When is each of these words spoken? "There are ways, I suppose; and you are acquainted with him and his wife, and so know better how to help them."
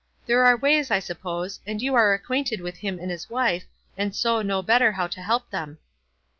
"There 0.25 0.43
are 0.45 0.57
ways, 0.57 0.89
I 0.89 0.97
suppose; 0.97 1.59
and 1.63 1.79
you 1.79 1.93
are 1.93 2.11
acquainted 2.11 2.59
with 2.59 2.77
him 2.77 2.97
and 2.97 3.11
his 3.11 3.29
wife, 3.29 3.65
and 3.95 4.15
so 4.15 4.41
know 4.41 4.63
better 4.63 4.93
how 4.93 5.05
to 5.05 5.21
help 5.21 5.51
them." 5.51 5.77